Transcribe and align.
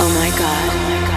Oh 0.00 0.08
my 0.10 0.30
God. 0.38 1.07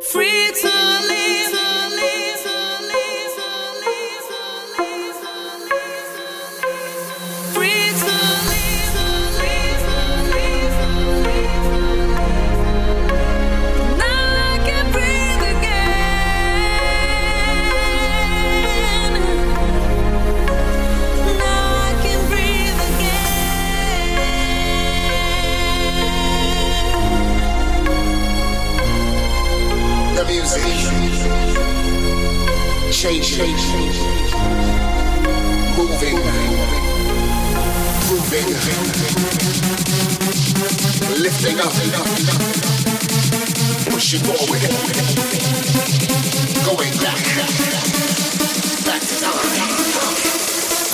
Free 0.00 0.52
to 0.60 0.75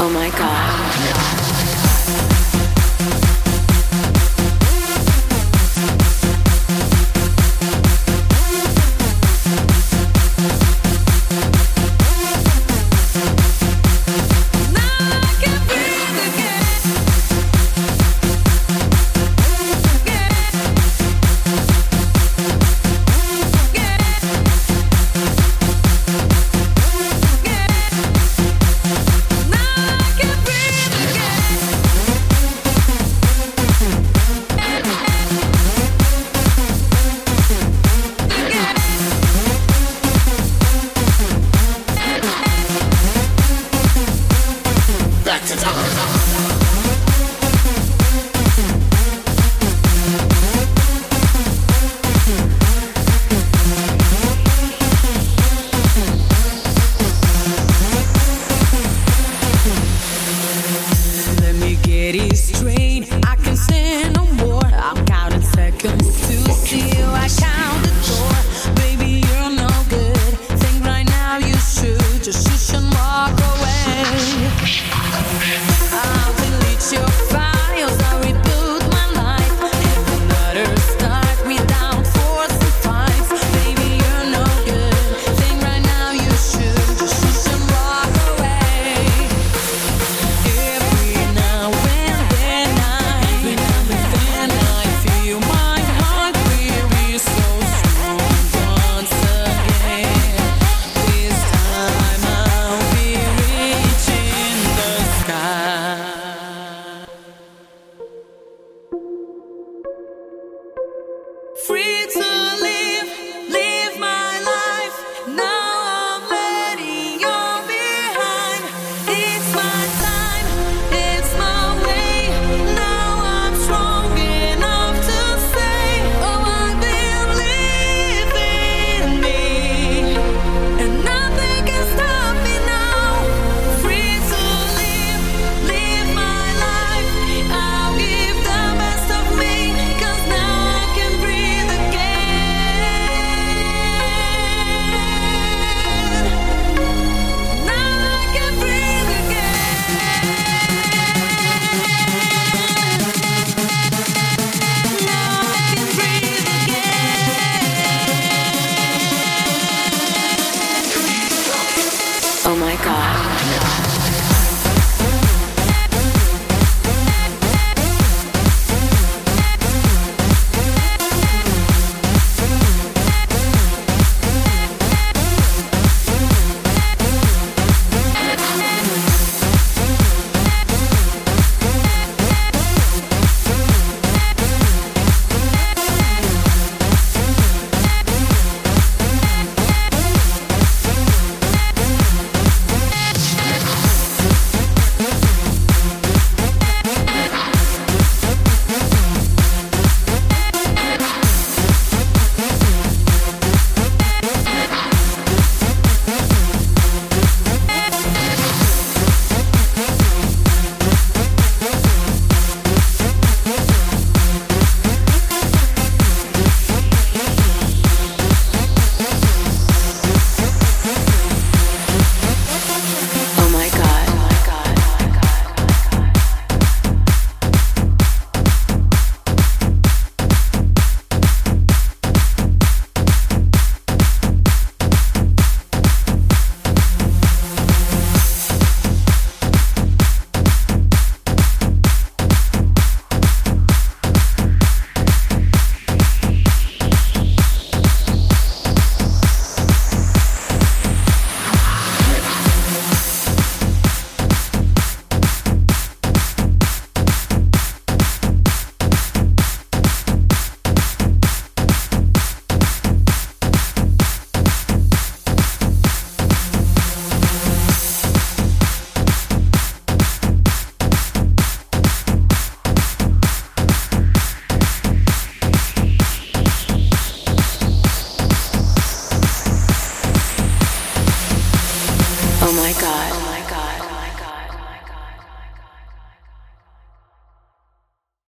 Oh 0.04 0.10
my 0.12 0.30
god. 0.30 1.51